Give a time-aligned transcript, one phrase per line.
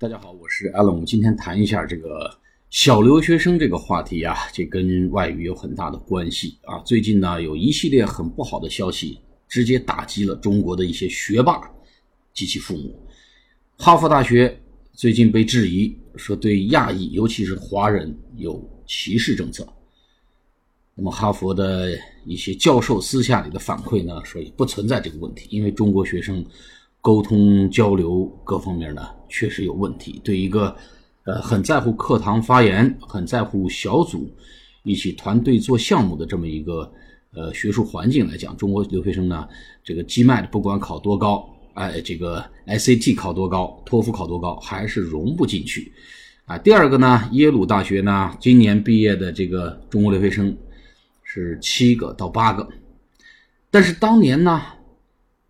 [0.00, 0.92] 大家好，我是 Alan。
[0.92, 2.32] 我们今天谈一下这个
[2.70, 6.78] 小留学生这个话题啊，这跟外语有很大的关系啊。
[6.86, 11.60] 最近呢，有一系列很不好的消息，直接打击了中国的一些学霸
[12.32, 12.96] 及其父母。
[13.76, 14.56] 哈佛大学
[14.92, 19.66] 最近被质疑说对亚裔，尤其是华人有歧视政策。
[20.94, 26.46] 那么，哈佛的一些教授私下里的反馈呢，说也不存在这个问题，因为中国学生。
[27.08, 30.20] 沟通交流各方面呢，确实有问题。
[30.22, 30.76] 对一个
[31.24, 34.30] 呃很在乎课堂发言、很在乎小组
[34.82, 36.92] 一起团队做项目的这么一个
[37.32, 39.48] 呃学术环境来讲，中国留学生呢，
[39.82, 45.90] 这个 GMAT 不管考多高，哎，这个 SAT 考多高，托福考多高，还是融不进去
[46.44, 46.58] 啊。
[46.58, 50.54] 第二个呢，耶鲁大学呢，今年毕业的这个中国留学生
[51.22, 52.68] 是七个到八个，
[53.70, 54.60] 但是当年呢。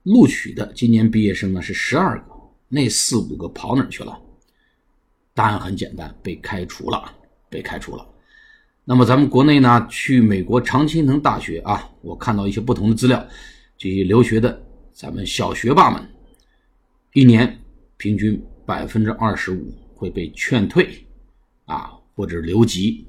[0.08, 2.32] 录取的今年毕业生呢是十二个，
[2.66, 4.18] 那四五个跑哪去了？
[5.34, 7.14] 答案很简单，被开除了，
[7.50, 8.08] 被开除了。
[8.86, 13.22] 那么咱们国内呢，去美国常青藤大学啊，我看到一些不同的资料，
[13.76, 14.58] 这些留学的
[14.94, 16.02] 咱们小学霸们，
[17.12, 17.58] 一年
[17.98, 21.06] 平均百分之二十五会被劝退
[21.66, 23.06] 啊，或者留级。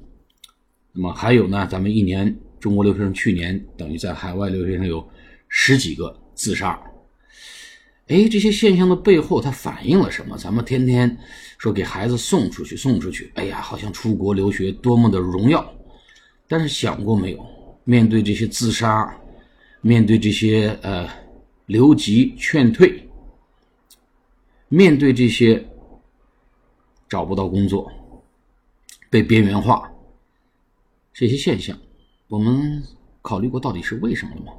[0.92, 5.08] 那么还有呢，咱们一年中国留学生去年等于在海外留学生有
[5.48, 6.14] 十几个。
[6.32, 6.82] 自杀，
[8.10, 10.36] 哎，这些现象的背后，它反映了什么？
[10.36, 11.16] 咱们天天
[11.58, 15.72] 说给孩子送出去，送出去，哎呀，好像出国留学多么的荣耀。
[16.48, 17.46] 但是想过没有，
[17.84, 19.16] 面对这些自杀，
[19.80, 21.08] 面对这些呃
[21.66, 23.08] 留级劝退，
[24.68, 25.64] 面对这些
[27.08, 27.88] 找不到工作、
[29.08, 29.88] 被边缘化
[31.14, 31.78] 这些现象，
[32.26, 32.82] 我们
[33.22, 34.52] 考虑过到底是为什么了吗？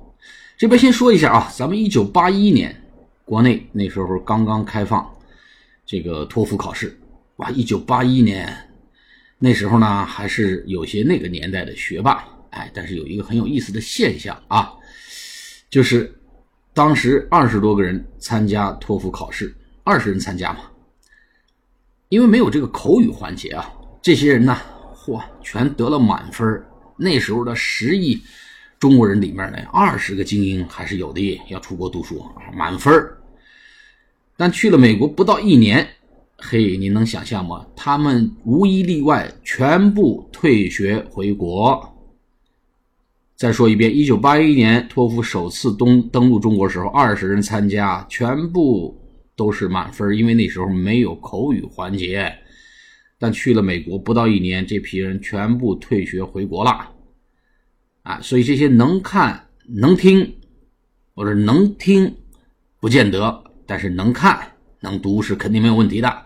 [0.58, 2.81] 这边先说一下啊，咱们一九八一年，
[3.32, 5.10] 国内那时候刚刚开放
[5.86, 7.00] 这个托福考试，
[7.38, 8.54] 哇，一九八一年
[9.40, 14.74] 那时候呢，还是有些那个年代的学霸，哎，但是有一个很有意思的现象啊，
[15.70, 16.14] 就是
[16.74, 19.56] 当时二十多个人参加托福考试，
[19.86, 20.70] 二十人参加嘛，
[22.10, 24.58] 因为没有这个口语环节啊，这些人呢，
[24.94, 26.62] 嚯，全得了满分
[26.98, 28.22] 那时候的十亿。
[28.78, 32.92] 中国人里面呢，二十个精英还是有的，要出国读书啊，满分
[34.42, 35.88] 但去了美国不到一年，
[36.36, 37.64] 嘿，你能想象吗？
[37.76, 41.88] 他们无一例外全部退学回国。
[43.36, 49.00] 再说一遍，一九八一年托福首次登登陆中国时候，二十人参加，全部
[49.36, 52.36] 都是满分，因为那时候没有口语环节。
[53.20, 56.90] 但去了美国不到一年，这批人全部退学回国了。
[58.02, 60.34] 啊，所以这些能看能听，
[61.14, 62.16] 或者能听，
[62.80, 64.52] 不见得，但是能看
[64.82, 66.26] 能读是肯定没有问题的。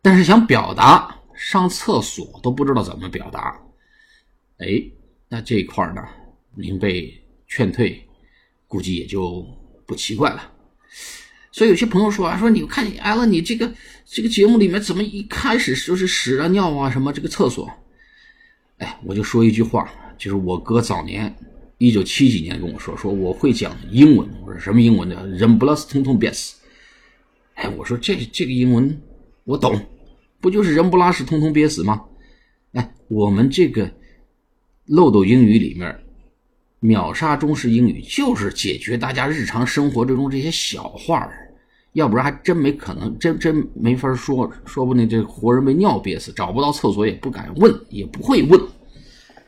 [0.00, 3.60] 但是想表达，上厕所都不知道怎么表达，
[4.56, 4.82] 哎，
[5.28, 6.02] 那这一块呢，
[6.54, 8.02] 您被劝退，
[8.66, 9.46] 估计也就
[9.84, 10.50] 不奇怪了。
[11.50, 13.70] 所以有些朋友说啊，说你看你挨了你这个
[14.06, 17.70] 这个节目里面怎么一开始就是屎啊尿啊什么这个厕所？
[18.78, 19.92] 哎，我就说一句话。
[20.16, 21.36] 就是我哥早年
[21.76, 24.26] 一九七几年跟我说，说我会讲英文。
[24.40, 25.26] 我说什么英文呢？
[25.26, 26.56] 人不拉斯通通憋死。
[27.62, 29.00] 哎，我说这这个英文
[29.44, 29.80] 我懂，
[30.40, 32.02] 不就是人不拉屎通通憋死吗？
[32.72, 33.88] 哎，我们这个
[34.86, 35.96] 漏斗英语里面
[36.80, 41.54] 秒杀中式英语，就是解决大家日常生活之中这些小话儿，
[41.92, 48.60] 要不然还真没可能，真真没法说，说不定这活人被尿憋死，找不到厕所也不敢问，也不会问。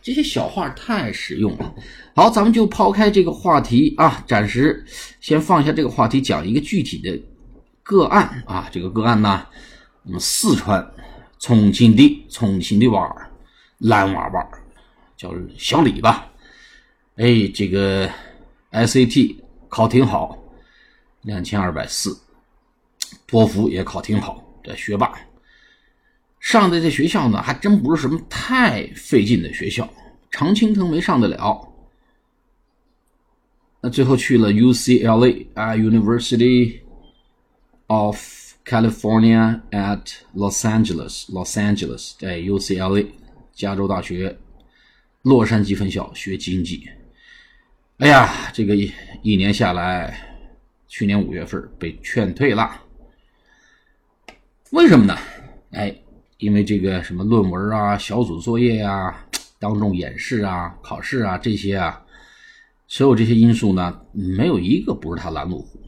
[0.01, 1.75] 这些小话太实用了。
[2.15, 4.85] 好，咱们就抛开这个话题啊，暂时
[5.21, 7.21] 先放下这个话题，讲一个具体的
[7.85, 8.69] 个案啊。
[8.73, 9.47] 这个个案呢，
[10.03, 10.85] 我们四川
[11.39, 13.31] 重庆的重庆的娃儿，
[13.79, 14.49] 男娃娃，
[15.17, 16.29] 叫小李吧。
[17.17, 18.11] 哎，这个
[18.73, 19.37] SAT
[19.69, 20.37] 考挺好，
[21.23, 22.19] 两千二百四，
[23.29, 25.13] 托福也考挺好，这学霸。
[26.41, 29.89] 上的这学校呢，还真不是什么太费劲的学校，
[30.31, 31.69] 常青藤没上得了。
[33.81, 36.81] 那最后去了 UCLA 啊，University
[37.87, 38.19] of
[38.65, 40.05] California at
[40.35, 43.07] Los Angeles，Los Angeles 在 UCLA
[43.53, 44.39] 加州大学
[45.23, 46.89] 洛杉矶分校学经济。
[47.99, 48.93] 哎呀，这个一
[49.23, 50.19] 一年下来，
[50.89, 52.83] 去年五月份被劝退了。
[54.71, 55.19] 为什么呢？
[55.71, 55.95] 哎。
[56.39, 59.25] 因为这个什么论文啊、小组作业啊、
[59.59, 62.05] 当众演示啊、考试啊这些啊，
[62.87, 65.81] 所有这些因素呢，没有一个不是他拦路虎。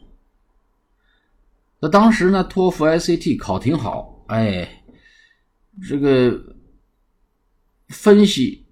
[1.79, 4.83] 那当时呢，托福、SAT 考挺好，哎，
[5.87, 6.55] 这个
[7.89, 8.65] 分析、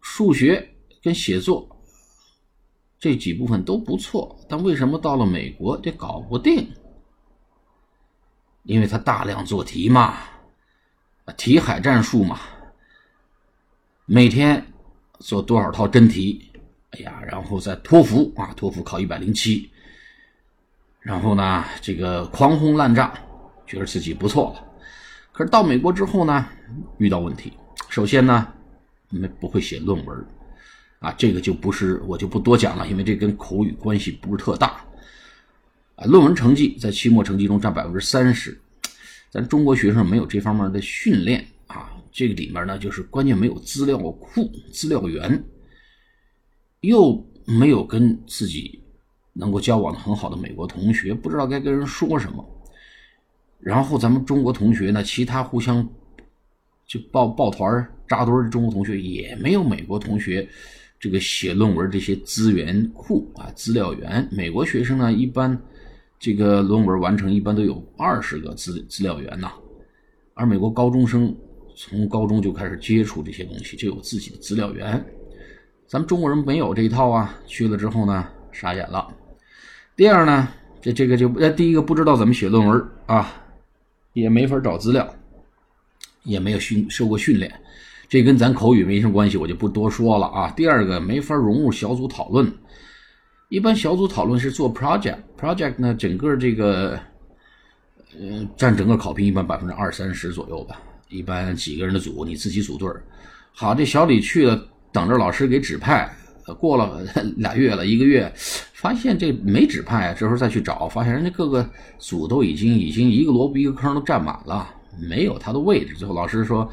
[0.00, 1.82] 数学跟写作
[2.98, 6.70] 这几部分都不错，但为什么到了美国这搞不定？
[8.64, 10.18] 因为他大量做题嘛，
[11.38, 12.38] 题海战术嘛，
[14.04, 14.62] 每天
[15.20, 16.52] 做多少套真题，
[16.90, 19.70] 哎呀，然后再托福啊，托福考一百零七，
[21.00, 23.14] 然后呢，这个狂轰滥炸，
[23.66, 24.64] 觉得自己不错了。
[25.32, 26.46] 可是到美国之后呢，
[26.98, 27.52] 遇到问题。
[27.88, 28.46] 首先呢，
[29.08, 30.26] 没不会写论文，
[30.98, 34.84] 啊，这个就不是我就不多讲了，因为这跟口语关系不是特大。
[35.96, 38.60] 啊，论文成绩在期末成绩中占百分之三十，
[39.30, 41.96] 咱中国学生没有这方面的训练啊。
[42.12, 45.42] 这个里面呢，就是关键没有资料库、资料源，
[46.80, 48.79] 又没有跟自己
[49.32, 52.44] 能够交往的很好的美国同学，不知道该跟人说什么。
[53.58, 55.86] 然后咱们中国同学呢，其他互相
[56.86, 60.48] 就抱抱团扎堆的中国同学也没有美国同学
[60.98, 64.28] 这个写论文这些资源库啊、资料源。
[64.30, 65.60] 美国学生呢，一般。
[66.22, 69.50] 这个论文完成一般都有二十个资资料源呐，
[70.34, 71.34] 而美国高中生
[71.74, 75.02] 从高中就开始接触这些东西，就有自己的资料源。
[75.86, 79.08] 咱们中国人没有这一套啊，去了之后呢，傻眼了。
[80.00, 80.48] 第二呢，
[80.80, 83.30] 这这个就呃，第一个不知道怎么写论文啊，
[84.14, 85.06] 也没法找资料，
[86.22, 87.52] 也没有训受过训练，
[88.08, 90.50] 这跟咱口语没什么关系，我就不多说了啊。
[90.56, 92.50] 第二个没法融入小组讨论。
[93.50, 96.98] 一般小组讨论是做 project，project 呢，整个这个，
[98.18, 100.80] 嗯，占整个考评一般百分之二三十左右吧。
[101.10, 102.88] 一般几个人的组，你自己组队
[103.52, 106.10] 好，这小李去了，等着老师给指派。
[106.54, 107.00] 过了
[107.36, 108.32] 俩月了，一个月，
[108.72, 111.68] 发现这没指派，这时候再去找，发现人家各个
[111.98, 114.68] 组都已经已经一个萝卜一个坑都占满了，
[114.98, 115.94] 没有他的位置。
[115.94, 116.70] 最后老师说：“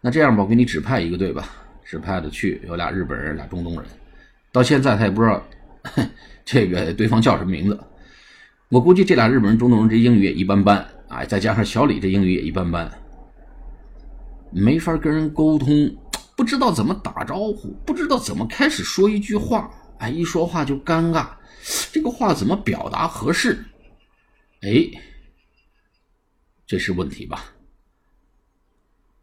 [0.00, 1.48] 那这样吧，我给你指派一个队吧。”
[1.84, 3.84] 指派的去有俩日本人，俩中东人。
[4.50, 5.42] 到现在他也不知道。
[6.44, 7.78] 这个对方叫什么名字？
[8.70, 10.78] 我估计这俩日本人、中东人这英语也一般般
[11.08, 12.90] 啊，再加上小李这英语也一般般，
[14.50, 15.94] 没法跟人沟通，
[16.36, 21.28] 不知道怎么打招呼，不知道怎么开始说一句话，哎，一说话就尴尬，
[21.92, 23.64] 这个话怎么表达合适？
[24.62, 24.90] 哎，
[26.66, 27.52] 这是问题吧？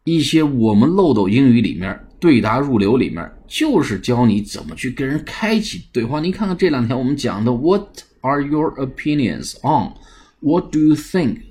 [0.04, 6.20] 一些我们漏斗英语里面对答入流里面，就是教你怎么去跟人开启对话。
[6.20, 9.94] 你看看这两天我们讲的，What are your opinions on?
[10.40, 11.42] What do you think?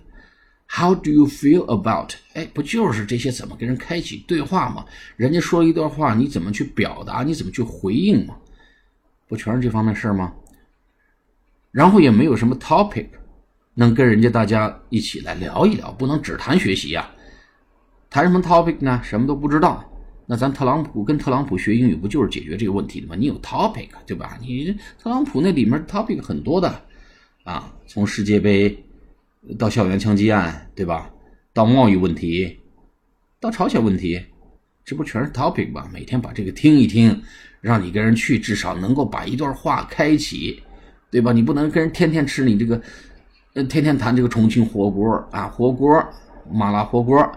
[0.72, 2.12] How do you feel about?
[2.34, 4.84] 哎，不就是这些怎么跟人开启对话吗？
[5.16, 7.24] 人家说一段话，你怎么去表达？
[7.24, 8.36] 你怎么去回应吗？
[9.26, 10.32] 不全是这方面事儿吗？
[11.72, 13.08] 然后也没有什么 topic
[13.74, 17.10] 能跟人家大家一起来聊一聊，不能只谈学习呀。
[18.08, 19.00] 谈什么 topic 呢？
[19.02, 19.84] 什么都不知道。
[20.26, 23.16] 那咱特朗普跟特朗普学英语，不就是解决这个问题的吗？
[23.16, 24.38] 你有 topic 对吧？
[24.40, 26.80] 你特朗普那里面 topic 很多的
[27.42, 28.84] 啊，从世界杯
[29.58, 31.10] 到校园枪击案，对吧？
[31.52, 32.60] 到贸易问题，
[33.40, 34.20] 到朝鲜问题，
[34.84, 35.88] 这不全是 topic 吗？
[35.92, 37.22] 每天把这个听一听，
[37.60, 40.62] 让你跟人去，至少能够把一段话开启，
[41.10, 41.32] 对吧？
[41.32, 42.80] 你不能跟人天天吃你这个，
[43.54, 46.04] 呃，天天谈这个重庆火锅啊，火锅，
[46.50, 47.30] 麻辣火锅。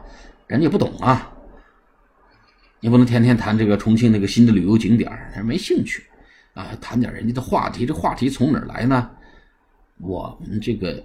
[0.45, 1.31] 人家不懂啊，
[2.79, 6.03] 你不能天天谈这个重庆那个新的旅游景点人没兴趣
[6.53, 6.75] 啊。
[6.79, 9.09] 谈点人家的话题，这话题从哪儿来呢？
[9.99, 11.03] 我们这个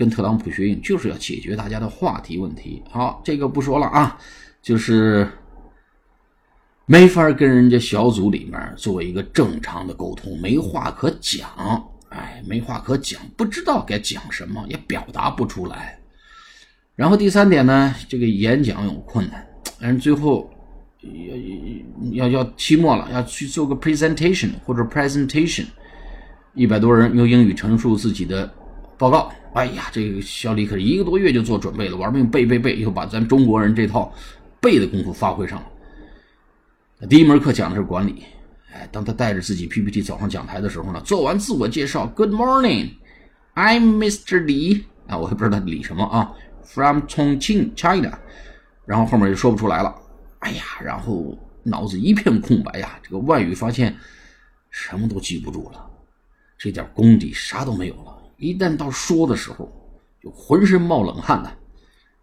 [0.00, 2.82] 跟特朗普学英语就是要解决大家的话题问题。
[2.88, 4.18] 好，这个不说了啊，
[4.62, 5.30] 就是
[6.86, 11.46] 没法跟人家小组里面做一个正常的沟通，没话可讲，
[12.08, 15.98] 哎，没话可讲，不知道该讲什么，也表达不出来。
[16.96, 19.46] 然后第三点呢，这个演讲有困难，
[19.78, 20.50] 但是最后
[22.10, 25.66] 要要要期末了，要去做个 presentation 或者 presentation，
[26.54, 28.50] 一百多人用英语陈述自己的
[29.00, 29.32] 报告。
[29.54, 34.12] 哎呀，这个小李可是一个多月就做准备了，玩命背背背，又把咱中国人这套
[34.60, 37.06] 背的功夫发挥上了。
[37.08, 38.22] 第一门课讲的是管理，
[38.70, 44.44] 哎，当他带着自己 PPT 走上讲台的时候呢，做完自我介绍，Good morning，I'm Mr.
[44.44, 46.30] 李啊，我也不知道李什么啊。
[46.62, 48.12] From Chongqing, China，
[48.84, 49.92] 然后后面就说不出来了。
[50.40, 53.96] 哎呀，然后脑子一片空白呀，这个外语发现
[54.68, 55.90] 什么都记不住了，
[56.58, 58.18] 这点功底啥都没有了。
[58.40, 59.70] 一旦到说的时候，
[60.20, 61.56] 就浑身冒冷汗的，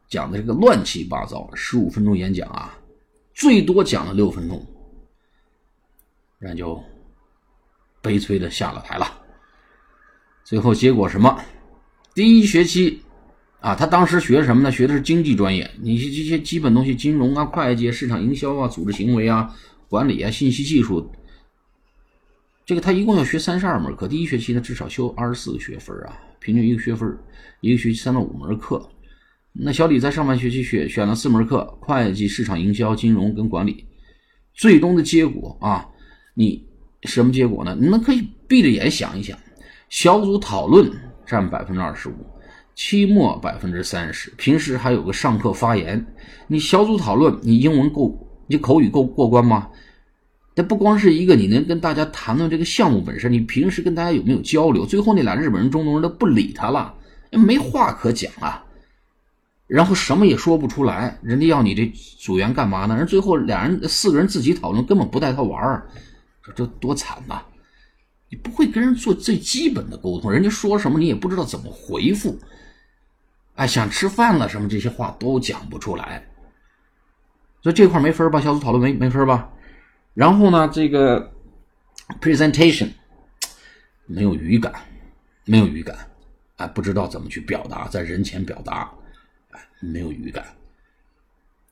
[0.09, 1.50] 讲的这个乱七八糟。
[1.53, 2.77] 十五分钟演讲啊，
[3.33, 4.65] 最多讲了六分钟，
[6.39, 6.83] 然后就
[8.01, 9.05] 悲催的下了台了。
[10.43, 11.39] 最后结果什么？
[12.13, 13.01] 第一学期。
[13.59, 14.71] 啊，他当时学什么呢？
[14.71, 19.51] 学的是经济专业，你这些基本东西，金融啊、会计、市场营销啊、组织行为啊、
[19.89, 21.12] 管理啊、信息技术，
[22.67, 24.09] 这个他一共要学三十二门课。
[24.09, 27.17] 第一学期呢，至少修二十四个学分啊，平均一个学分
[27.62, 28.86] 一个学期三到五门课。
[29.53, 33.86] 那小李在上半学期选选了四门课：会计、市场营销、金融跟管理。
[34.53, 35.88] 最终的结果啊，
[36.33, 36.67] 你
[37.03, 37.74] 什么结果呢？
[37.79, 39.39] 你们可以闭着眼想一想，
[39.88, 40.91] 小组讨论
[41.25, 42.15] 占百分之二十五。
[42.75, 46.05] 期末百分之三十，平时还有个上课发言。
[46.47, 49.69] 你小组讨论，你英文够，你口语够过关吗？
[50.57, 54.87] 那不光是一个，你能跟大家谈论这个项目本身，你平时跟大家有没有交流？
[54.87, 56.95] 最后那俩日本人、中东人都不理他了，
[57.29, 58.65] 没话可讲啊。
[59.67, 61.85] 然后什么也说不出来，人家要你这
[62.17, 62.97] 组员干嘛呢？
[62.97, 65.87] 人最后俩人四个人自己讨论，根本不带他玩儿，
[66.43, 67.39] 这这多惨呐！
[68.31, 72.35] 你不会跟人做最基本的沟通，人家说什么你也不知道怎么回复。
[73.53, 76.27] 哎，想吃饭了什么这些话都讲不出来，
[77.61, 78.41] 所以这块没分吧？
[78.41, 79.51] 小组讨论没没分吧？
[80.17, 81.31] 然后呢，这个
[82.19, 82.89] presentation
[84.07, 84.74] 没有语感，
[85.45, 85.95] 没有语感，
[86.55, 88.91] 哎，不知道怎么去表达，在人前表达，
[89.51, 90.43] 哎，没有语感。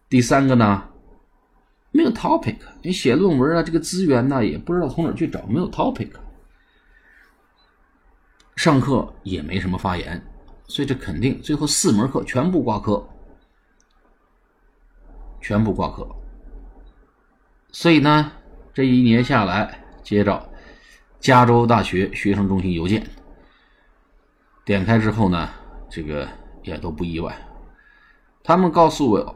[0.08, 0.88] 第三个呢，
[1.90, 6.12] 没有 topic，你写论文啊，这个资源呢，也不知道从哪去找，没有 topic。
[8.56, 10.24] 上课也没什么发言。
[10.68, 13.10] 所以这肯定最后四门课全部挂科，
[15.42, 16.08] 全部挂科。
[17.76, 18.32] 所以呢，
[18.74, 20.50] 这一年下来，接着
[21.20, 23.06] 加州大学学生中心邮件
[24.64, 25.50] 点开之后呢，
[25.90, 26.26] 这个
[26.64, 27.38] 也都不意外。
[28.42, 29.36] 他们告诉我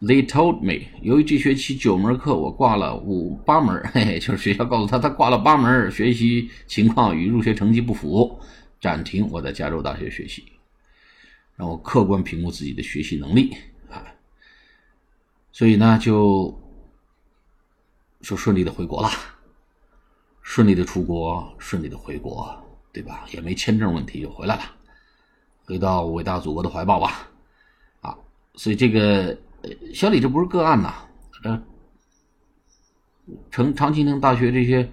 [0.00, 8.40] ，They told me，由于这学期九门课我挂了五八门，嘿嘿，就是学校告诉他他挂了八门，学习情况与入学成绩不符，
[8.80, 10.42] 暂停我在加州大学学习。
[11.56, 13.54] 让我客观评估自己的学习能力
[13.90, 14.02] 啊，
[15.52, 16.58] 所以呢，就
[18.26, 19.08] 就顺利的回国了，
[20.42, 22.52] 顺利的出国，顺利的回国，
[22.92, 23.24] 对吧？
[23.30, 24.62] 也没签证问题，就回来了，
[25.64, 27.28] 回到伟大祖国的怀抱吧，
[28.00, 28.18] 啊！
[28.54, 29.38] 所以这个
[29.94, 30.92] 小李这不是个案呐，
[31.44, 31.62] 呃，
[33.52, 34.90] 成常青藤大学这些。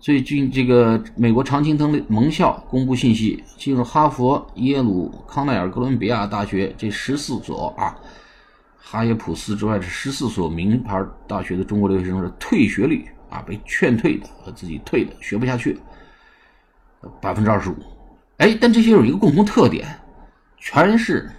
[0.00, 7.96] 最近，这个美国常青藤的盟校公布信息，进入哈佛、耶鲁、康奈尔、哥伦比亚大学这十四所啊，
[8.84, 15.78] 哈耶普斯之外这十四所名牌大学的中国留学生是退学率啊，被劝退的和自己退的，学不下去，
[17.20, 17.76] 百分之二十五。
[18.38, 19.86] 哎，但这些有一个共同特点，
[20.58, 21.30] 全是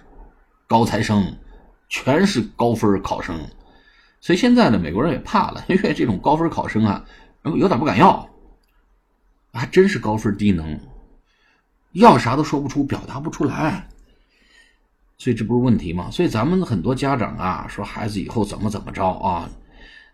[0.66, 1.36] 高材生，
[1.88, 3.38] 全是高分考生，
[4.20, 7.04] 所以现在呢，美国人也怕了，因为这种高分考生啊，
[7.44, 8.28] 有点不敢要。
[9.52, 10.80] 还真是高分低能，
[11.92, 13.86] 要啥都说不出，表达不出来，
[15.16, 16.10] 所以这不是问题吗？
[16.10, 19.48] 所以咱们很多家长啊，说孩子以后怎么怎么着啊？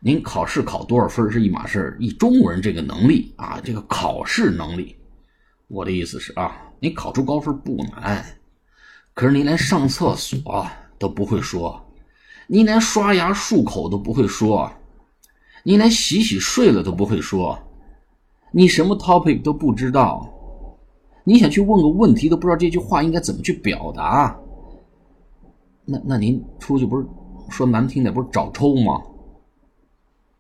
[0.03, 4.97] 您考试考多少分是一码事以中国人这个能力啊，这个考试能力，
[5.69, 8.25] 我的意思是啊，你考出高分不难，
[9.13, 10.67] 可是你连上厕所
[10.99, 11.79] 都不会说，
[12.47, 14.71] 你连刷牙漱口都不会说，
[15.65, 17.59] 你连洗洗睡了都不会说。
[18.53, 20.29] 你什么 topic 都不知道，
[21.25, 24.35] 你想去问个问题都不知道这句话应该怎么去表达，
[25.91, 27.07] 那那您出去不是
[27.51, 29.03] 说难听点不是找抽吗？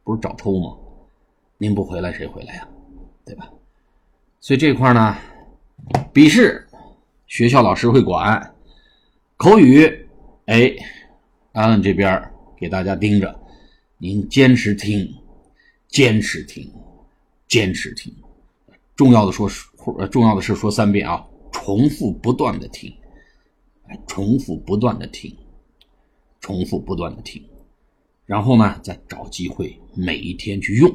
[0.05, 0.77] 不是找抽吗？
[1.59, 2.69] 您不回来谁回来呀？
[3.25, 3.51] 对吧？
[4.41, 5.17] 所以这块呢，
[6.13, 6.67] 笔试
[7.27, 8.55] 学校老师会管，
[9.37, 9.85] 口语
[10.47, 10.73] 哎，
[11.53, 13.41] 安安这边给大家盯着，
[13.99, 15.13] 您坚持听，
[15.89, 16.73] 坚持听。
[17.49, 18.15] 坚持听，
[18.95, 19.51] 重要的说，
[20.09, 22.95] 重要的是说三遍啊，重复不断的听，
[24.07, 25.37] 重复不断的听，
[26.41, 27.43] 重复不断的听，
[28.25, 30.91] 然后呢，再找机会每一天去用。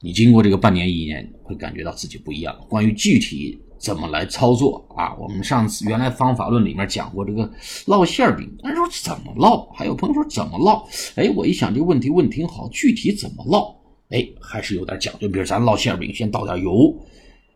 [0.00, 2.56] 你经过这个半年一年，会感觉到自己不一样。
[2.68, 7.48] 关于具体怎么来操作啊，我们上次原来方法论里面讲过这个
[7.86, 9.68] 烙馅饼，但是说怎么烙？
[9.72, 10.82] 还有朋友说怎么烙？
[11.14, 13.72] 哎，我一想这个问题问挺好，具体怎么烙？
[14.08, 15.28] 哎，还是有点讲究。
[15.28, 16.92] 比如咱烙馅饼，先倒点油，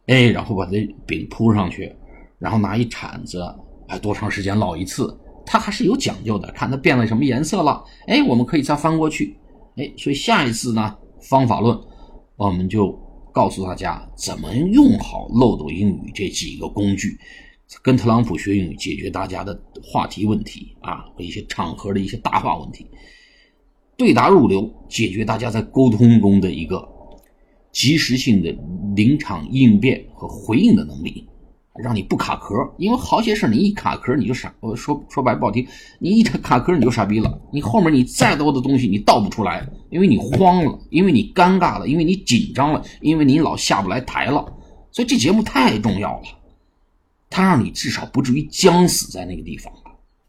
[0.06, 1.92] 哎，然后把这饼铺上去，
[2.38, 3.42] 然后拿一铲子，
[3.88, 5.18] 哎，多长时间烙一次？
[5.46, 6.50] 它还是有讲究的。
[6.52, 9.36] 看它变了什么颜色了，哎，我们可以再翻过去，
[9.76, 11.78] 哎，所以下一次呢，方法论，
[12.36, 12.92] 我们就
[13.32, 17.18] 告诉大家怎么用好漏斗英语这几个工具，
[17.82, 22.86] 跟特朗普学英语，解决大家的话题问题啊和一些场合的一些大话问题。
[23.96, 26.86] 对答入流，解决大家在沟通中的一个
[27.72, 28.54] 及时性的
[28.94, 31.26] 临场应变和回应的能力，
[31.78, 35.66] 让你不卡壳，因为好些事你一卡壳你就傻，我说说白不好听，
[35.98, 44.44] 你一卡壳你就傻逼了，你后面你再多的东西你倒不出来，因为你慌了，因为你尴尬了，因为你紧张了，因为你老下不来台了，
[44.90, 46.24] 所以这节目太重要了，
[47.28, 49.72] 它让你至少不至于僵死在那个地方，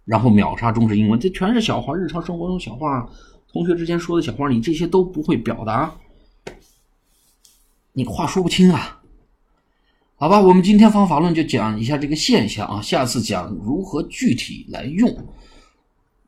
[0.06, 3.10] 然后秒杀中式英文，这全是小话，日常生活中小话，
[3.52, 5.96] 同学之间说的小话，你这些都不会表达，
[7.94, 8.97] 你话说不清啊。
[10.20, 15.16] 好吧，我们今天方法论就讲一下这个现象啊，下次讲如何具体来用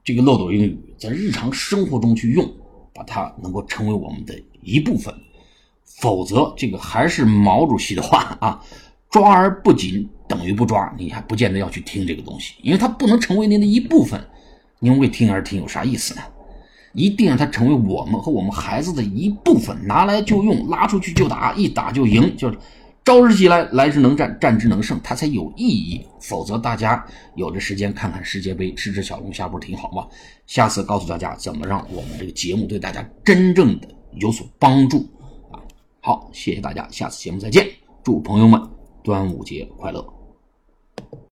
[0.04, 2.48] 这个漏斗英语，在日常生活中去用，
[2.94, 5.12] 把它能够成为我们的一部分。
[5.84, 8.64] 否则，这个还是毛主席的话啊，
[9.10, 14.24] 抓而不紧等于不抓，你还不见得要去听这个东西，因为它不能成为您的一部分。
[14.78, 16.22] 您为听而听有啥意思呢？
[16.94, 22.58] 一定让它成为我们和我们孩子的一部分，拿来就用，拉出去就打，一打就赢，就是。
[23.04, 26.06] 招之即来，来之能战，战之能胜，它才有意义。
[26.20, 27.04] 否则，大家
[27.36, 30.08] 有的时间看看世界杯，吃吃小龙虾，不是挺好吗？
[30.46, 35.08] 下次告诉大家怎么让我们这个节目对大家真正的有所帮助
[35.52, 35.58] 啊！
[36.02, 37.68] 好，谢谢大家，下次节目再见，
[38.04, 38.62] 祝朋友们
[39.04, 40.19] 端午节快乐。